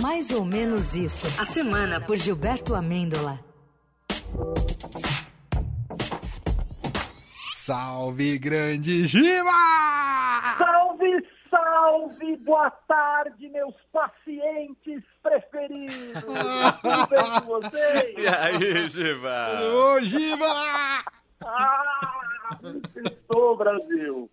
[0.00, 1.26] Mais ou menos isso.
[1.38, 3.38] A semana por Gilberto Amêndola.
[7.64, 9.50] Salve, grande Giba!
[10.56, 12.36] Salve, salve!
[12.44, 16.22] Boa tarde, meus pacientes preferidos!
[16.22, 18.14] Tudo bem com vocês?
[18.18, 19.60] E aí, Giba?
[19.74, 20.46] Ô, Giba!
[21.44, 22.05] Ah,
[23.04, 24.28] estou, Brasil!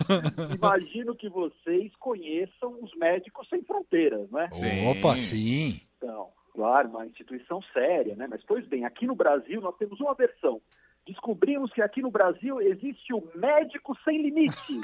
[0.53, 4.49] Imagino que vocês conheçam os Médicos Sem Fronteiras, né?
[4.53, 4.87] Sim.
[4.89, 5.81] Opa, sim.
[5.97, 8.27] Então, claro, uma instituição séria, né?
[8.29, 10.61] Mas, pois bem, aqui no Brasil nós temos uma versão.
[11.05, 14.79] Descobrimos que aqui no Brasil existe o Médico Sem Limite.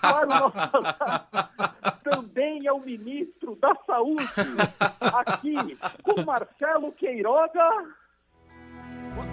[0.00, 0.70] Para o nosso
[2.08, 4.24] também é o ministro da Saúde.
[5.00, 7.96] Aqui, com Marcelo Queiroga.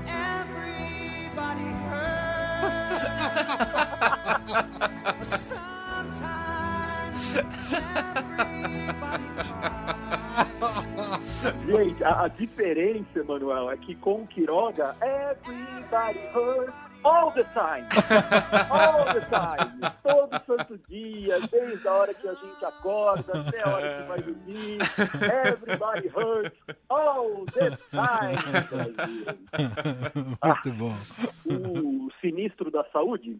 [0.08, 2.14] Everybody
[11.67, 16.73] Gente, a, a diferença, Emanuel, é que com o Quiroga, everybody hurts
[17.05, 17.85] all the time.
[18.72, 19.80] All the time.
[20.03, 24.22] Todo santo dia, desde a hora que a gente acorda até a hora que vai
[24.22, 24.78] dormir.
[25.45, 26.57] Everybody hurts
[26.89, 28.38] all the time.
[30.44, 30.95] Muito bom.
[31.45, 31.94] O
[32.30, 33.38] sinistro da saúde,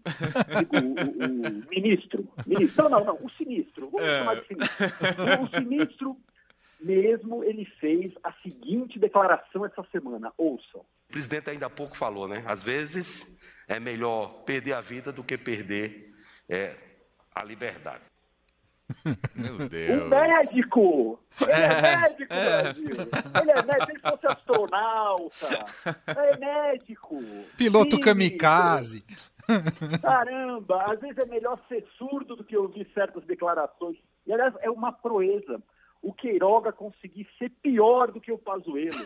[0.60, 4.20] digo, o, o ministro, ministro, não, não, não, o sinistro, vamos É.
[4.20, 5.44] chamar de sinistro.
[5.44, 6.18] O sinistro
[6.80, 10.82] mesmo, ele fez a seguinte declaração essa semana, ouçam.
[11.10, 12.44] O presidente ainda há pouco falou, né?
[12.46, 13.26] Às vezes
[13.68, 16.14] é melhor perder a vida do que perder
[16.48, 16.76] é,
[17.34, 18.04] a liberdade.
[19.36, 20.10] Meu O Deus.
[20.10, 21.20] médico!
[21.42, 22.90] Ele é médico, Brasil!
[23.42, 25.66] Ele é médico, ele fosse astronauta!
[26.08, 27.20] É médico!
[27.58, 28.00] Piloto Ministro.
[28.00, 29.04] kamikaze.
[30.02, 33.98] Caramba, às vezes é melhor ser surdo do que ouvir certas declarações.
[34.26, 35.62] E, aliás, é uma proeza
[36.02, 39.06] o Queiroga conseguir ser pior do que o Pazuello.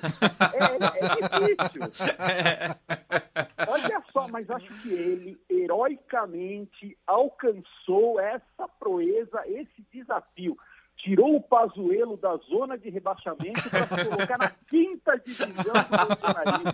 [0.54, 1.82] É, é difícil.
[3.68, 10.58] Olha só, mas acho que ele heroicamente alcançou essa proeza, esse desafio.
[10.98, 16.74] Tirou o Pazuello da zona de rebaixamento para colocar na quinta divisão do funcionalismo.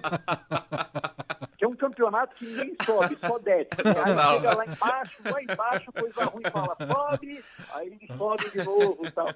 [2.42, 3.70] Ninguém sobe, só desce.
[4.06, 4.34] Aí Não.
[4.36, 9.12] chega lá embaixo, lá embaixo, coisa ruim fala, sobe, aí ele sobe de novo e
[9.12, 9.30] tal.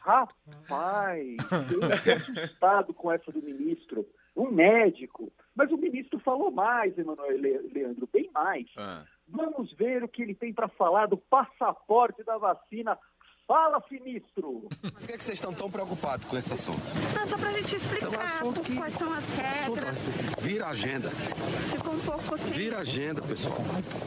[0.00, 1.36] Rapaz,
[1.72, 4.06] eu fiquei assustado com essa do ministro.
[4.34, 5.30] Um médico.
[5.54, 8.66] Mas o ministro falou mais, Emanuel Le- Leandro, bem mais.
[8.78, 9.04] Ah.
[9.28, 12.98] Vamos ver o que ele tem para falar do passaporte da vacina.
[13.46, 14.68] Fala, sinistro!
[14.80, 16.80] Por que, que vocês estão tão preocupados com esse assunto?
[17.14, 19.98] Não, só pra gente explicar assunto que- quais são as regras.
[20.40, 21.10] Vira a agenda.
[21.10, 22.52] Ficou um pouco sem.
[22.52, 23.58] Vira a agenda, pessoal.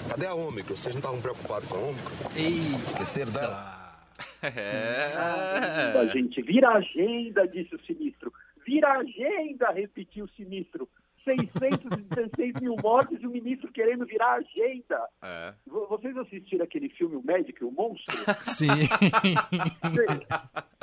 [0.09, 0.75] Cadê a Ômicron?
[0.75, 2.31] Vocês não estavam preocupados com a Ômicron?
[2.35, 3.75] Ei, Esqueceram dela?
[4.41, 6.09] A É.
[6.13, 8.34] gente vira a agenda, disse o sinistro.
[8.66, 10.88] Vira a agenda, repetiu o sinistro.
[11.25, 15.02] 616 mil mortes e o ministro querendo virar a agenda.
[15.24, 15.53] É.
[15.68, 18.16] Vo- Vocês assistiram aquele filme O Médico e o Monstro?
[18.44, 18.68] sim.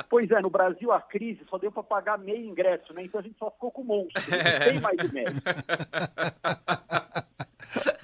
[0.09, 3.03] Pois é, no Brasil a crise só deu para pagar meio ingresso, né?
[3.05, 4.21] Então a gente só ficou com o monstro.
[4.29, 5.41] Não tem mais o médico.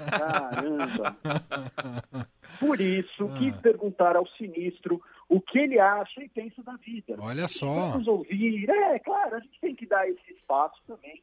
[0.10, 1.18] Caramba.
[2.60, 7.16] Por isso, quis perguntar ao sinistro o que ele acha e pensa da vida.
[7.20, 7.92] Olha só.
[7.92, 8.68] Vamos ouvir.
[8.70, 11.22] É, claro, a gente tem que dar esse espaço também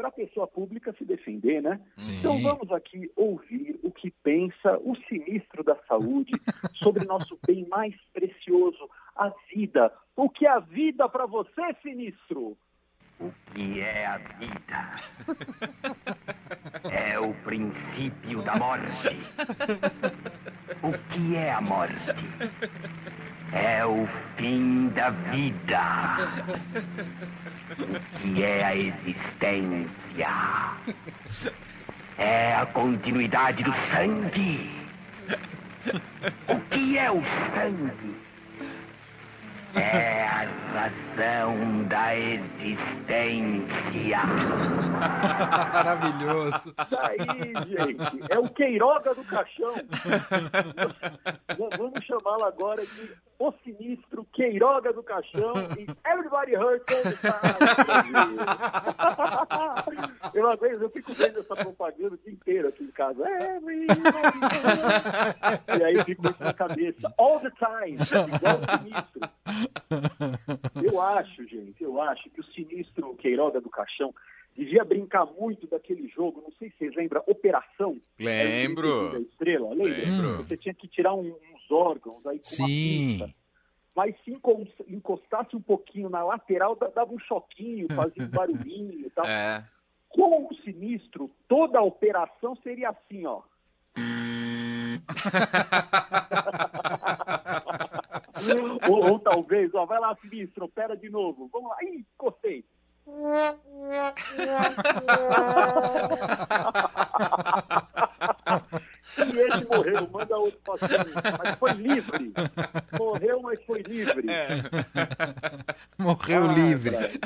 [0.00, 1.78] para a pessoa pública se defender, né?
[1.98, 2.18] Sim.
[2.18, 6.32] Então vamos aqui ouvir o que pensa o sinistro da saúde
[6.82, 9.92] sobre nosso bem mais precioso, a vida.
[10.16, 12.56] O que é a vida para você, sinistro?
[13.20, 14.96] O que é a vida?
[16.90, 19.08] É o princípio da morte.
[20.82, 22.14] O que é a morte?
[23.52, 25.82] É o fim da vida.
[27.78, 30.28] O que é a existência?
[32.16, 34.70] É a continuidade do sangue.
[36.48, 37.22] O que é o
[37.54, 38.29] sangue?
[39.74, 43.70] É a razão da existência.
[45.72, 46.74] Maravilhoso.
[46.90, 47.18] Daí,
[47.68, 49.74] gente, é o Queiroga do caixão.
[51.56, 58.36] Vamos chamá-lo agora de o sinistro Queiroga do caixão e Everybody Hurts all the time.
[60.34, 63.26] Eu não aguento, eu fico vendo essa propaganda o dia inteiro aqui em casa.
[63.26, 65.78] Everybody hurts.
[65.78, 67.14] E aí fico com isso na cabeça.
[67.16, 67.96] All the time,
[68.36, 69.39] igual o sinistro.
[70.82, 74.14] Eu acho, gente, eu acho que o sinistro Queiroga do Caixão
[74.56, 78.00] devia brincar muito daquele jogo, não sei se vocês lembram, Operação.
[78.18, 79.12] Lembro.
[79.12, 80.02] Da Estrela, lembra?
[80.04, 80.36] Lembro.
[80.44, 83.18] Você tinha que tirar um- uns órgãos aí com uma Sim.
[83.18, 83.34] pinça.
[83.94, 89.06] Mas sim com, encostasse um pouquinho na lateral, da- dava um choquinho, fazia um barulhinho
[89.06, 89.24] e tal.
[89.28, 89.64] É.
[90.08, 93.42] Com o sinistro, toda a operação seria assim, ó.
[98.88, 101.48] ou, ou talvez, ó, vai lá, sinistro, opera de novo.
[101.52, 101.76] Vamos lá.
[101.82, 102.64] Ih, encostei.
[109.18, 111.10] E ele morreu, manda outro paciente.
[111.42, 112.32] Mas foi livre.
[112.98, 114.24] Morreu, mas foi livre.
[115.98, 116.90] Morreu Ah, livre.
[116.90, 117.20] velho.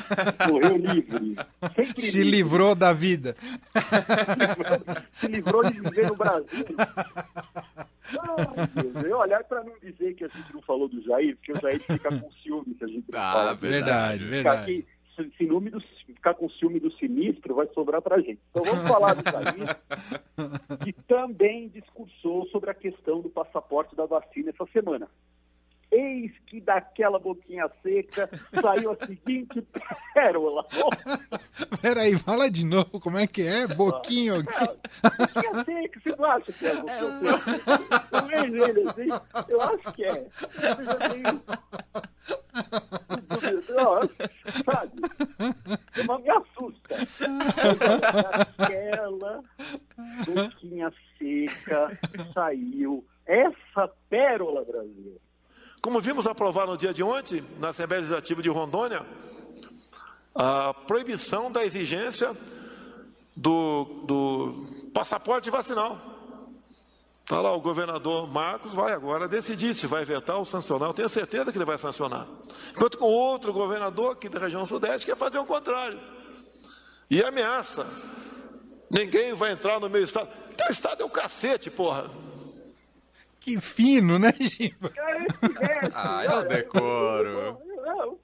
[0.51, 1.35] Morreu livre.
[1.75, 2.31] Sempre Se livre.
[2.31, 3.35] livrou da vida.
[5.13, 6.65] se livrou de viver no Brasil.
[8.19, 11.51] Ai, Deus, eu olhar para não dizer que a gente não falou do Jair, porque
[11.53, 13.53] o Jair fica com ciúme se a gente não Ah, fala.
[13.55, 14.61] Verdade, Ficar verdade.
[14.61, 14.85] aqui,
[15.15, 18.39] se- ciúme do, ficar com ciúme do sinistro vai sobrar pra gente.
[18.51, 19.77] Então vamos falar do Jair,
[20.83, 25.09] que também discursou sobre a questão do passaporte da vacina essa semana.
[25.95, 28.29] Eis que daquela boquinha seca
[28.61, 29.65] saiu a seguinte
[30.13, 30.65] pérola.
[31.81, 33.65] Peraí, fala de novo como é que é?
[33.65, 34.67] Boquinho aqui.
[35.01, 38.07] Boquinha seca, você não acha que é boquinha seca?
[38.11, 39.07] Eu vejo ele assim,
[39.47, 40.27] eu acho que é.
[44.65, 45.01] Sabe?
[46.07, 46.95] Mas me assusta.
[48.57, 49.43] Aquela
[50.25, 51.97] boquinha seca
[52.33, 53.05] saiu.
[55.95, 59.05] Como vimos aprovar no dia de ontem, na Assembleia Legislativa de Rondônia,
[60.35, 62.35] a proibição da exigência
[63.33, 65.97] do, do passaporte vacinal.
[67.21, 70.89] Está lá o governador Marcos, vai agora decidir se vai vetar ou sancionar.
[70.89, 72.27] Eu tenho certeza que ele vai sancionar.
[72.71, 75.97] Enquanto que o outro governador aqui da região sudeste quer fazer o contrário.
[77.09, 77.87] E ameaça.
[78.91, 80.27] Ninguém vai entrar no meu estado.
[80.57, 82.11] Teu estado é o cacete, porra.
[83.45, 84.91] Que fino, né, Giba?
[85.93, 87.59] Ah, é o decoro.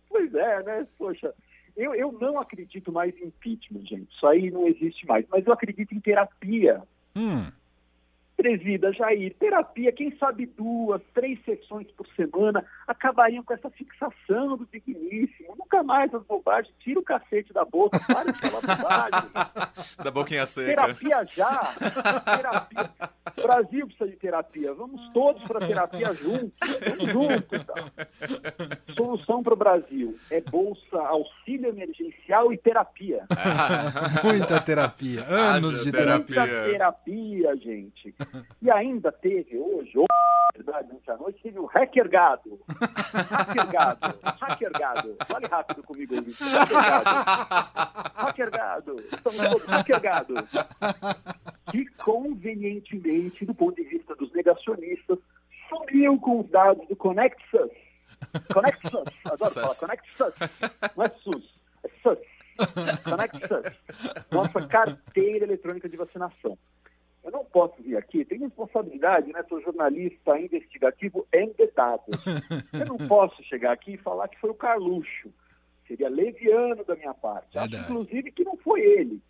[0.09, 0.87] Pois é, né?
[0.97, 1.31] Poxa,
[1.77, 4.11] eu, eu não acredito mais em impeachment, gente.
[4.11, 5.23] Isso aí não existe mais.
[5.29, 6.81] Mas eu acredito em terapia.
[7.15, 7.51] Hum,
[8.41, 14.67] Presida, Jair, terapia, quem sabe duas, três sessões por semana, acabariam com essa fixação do
[14.73, 15.55] digníssimo.
[15.59, 19.29] Nunca mais as bobagens, tira o cacete da boca, para de falar bobagem.
[20.03, 20.69] Da boquinha seca.
[20.69, 21.75] Terapia já!
[22.35, 23.10] Terapia.
[23.37, 24.73] O Brasil precisa de terapia.
[24.73, 26.53] Vamos todos para terapia juntos.
[26.97, 27.63] Vamos juntos.
[27.65, 27.91] Tá?
[28.95, 33.25] Solução para o Brasil é bolsa, auxílio emergencial e terapia.
[34.23, 35.23] muita terapia.
[35.27, 36.45] Anos de terapia.
[36.45, 38.15] Muita terapia, gente.
[38.61, 40.07] E ainda teve hoje, hoje,
[40.57, 42.59] na verdade, ontem à noite, teve o Hacker Gado.
[42.67, 44.19] Hacker Gado.
[44.23, 45.15] Hacker Gado.
[45.27, 46.43] Fale rápido comigo, ouvinte.
[46.43, 47.09] Hacker Gado.
[48.15, 48.99] Hacker Gado.
[48.99, 50.35] Estamos todos Hacker Gado.
[51.71, 55.17] Que convenientemente, do ponto de vista dos negacionistas,
[55.69, 57.71] sumiu com os dados do ConnectSUS.
[58.53, 59.07] ConnectSUS.
[59.25, 60.33] Adoro falar ConnectSUS.
[60.95, 61.53] Não é SUS.
[61.83, 62.19] É SUS.
[63.03, 63.77] ConnectSUS.
[64.31, 66.57] Nossa carteira eletrônica de vacinação.
[67.23, 69.43] Eu não posso vir aqui, tenho responsabilidade, né?
[69.47, 72.17] Sou jornalista investigativo em dados.
[72.73, 75.31] Eu não posso chegar aqui e falar que foi o Carluxo.
[75.87, 77.57] Seria leviano da minha parte.
[77.57, 79.21] Acho, inclusive, que não foi ele.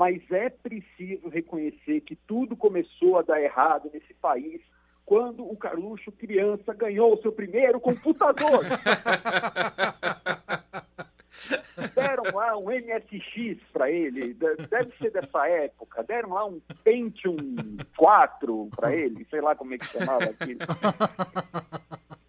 [0.00, 4.62] Mas é preciso reconhecer que tudo começou a dar errado nesse país
[5.04, 8.64] quando o Carluxo, criança, ganhou o seu primeiro computador.
[11.94, 16.02] Deram lá um MSX para ele, de- deve ser dessa época.
[16.02, 17.36] Deram lá um Pentium
[17.94, 20.60] 4 para ele, sei lá como é que chamava aquilo.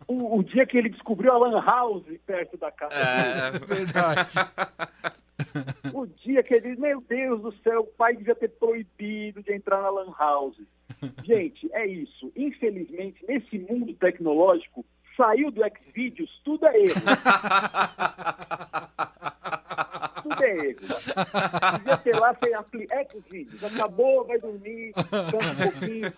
[0.09, 3.63] O, o dia que ele descobriu a Lan House perto da casa dele.
[3.63, 4.33] É, Verdade.
[5.93, 9.53] O dia que ele diz, meu Deus do céu, o pai devia ter proibido de
[9.53, 10.57] entrar na Lan House.
[11.23, 12.31] Gente, é isso.
[12.35, 17.01] Infelizmente, nesse mundo tecnológico, saiu do Xvideos, tudo é erro.
[20.23, 20.79] tudo é erro.
[21.77, 22.87] Devia ter lá, sem apli...
[23.11, 26.13] Xvideos, acabou, vai dormir, cansa um pouquinho.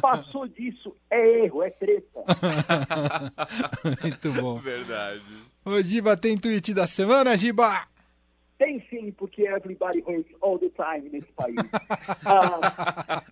[0.00, 2.20] Passou disso, é erro, é treta.
[4.02, 4.58] Muito bom.
[4.60, 5.22] verdade.
[5.64, 7.86] Ô, Giba, tem tweet da semana, Giba?
[8.58, 11.56] Tem sim, porque everybody hurts all the time nesse país.
[12.24, 13.22] Ah,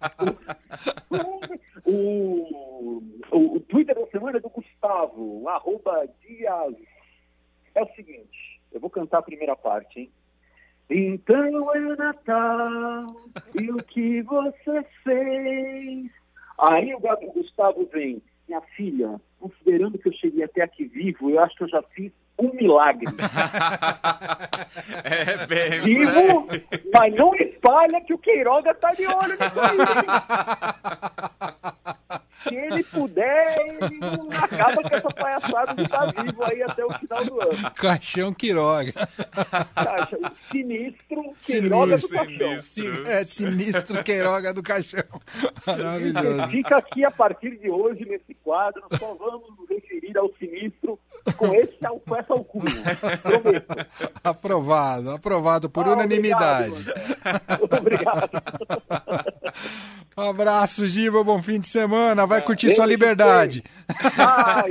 [1.87, 6.75] o, o, o, o Twitter da semana é do Gustavo, o arroba Dias.
[7.75, 10.13] É o seguinte, eu vou cantar a primeira parte, hein?
[10.91, 13.17] Então é Natal,
[13.61, 16.11] e o que você fez?
[16.59, 17.01] Aí o
[17.33, 21.69] Gustavo vem, minha filha, considerando que eu cheguei até aqui vivo, eu acho que eu
[21.69, 23.07] já fiz um milagre.
[25.05, 25.81] É bem.
[25.83, 26.49] Vivo,
[26.93, 29.79] mas não espalha que o Queiroga tá de olho nisso aí.
[32.49, 36.93] se ele puder, ele não acaba com essa palhaçada de estar vivo aí até o
[36.99, 37.71] final do ano.
[37.75, 38.93] Caixão Quiroga.
[39.75, 40.19] Caixa,
[40.51, 42.39] sinistro, Queiroga do Sinistro.
[42.39, 42.63] Caixão.
[42.63, 45.03] Sin- É sinistro Queiroga do Caixão.
[45.67, 46.49] Maravilhoso.
[46.51, 50.99] Fica aqui a partir de hoje nesse quadro, só vamos nos referir ao sinistro
[51.37, 51.75] com, esse,
[52.07, 52.65] com essa alcunha.
[53.23, 53.87] Prometo.
[54.23, 56.75] Aprovado, aprovado por Ah, unanimidade.
[57.61, 58.31] Obrigado.
[60.17, 62.25] Um abraço, Giba, bom fim de semana.
[62.27, 63.65] Vai curtir beijo, sua liberdade.
[64.17, 64.71] Ai.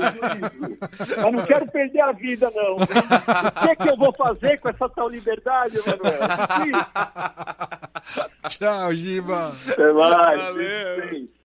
[1.18, 2.78] Mas não quero perder a vida, não.
[2.78, 6.20] O que, que eu vou fazer com essa tal liberdade, Emanuel?
[8.48, 9.54] Tchau, Giba.
[9.68, 10.40] Até mais.
[10.40, 11.28] Valeu.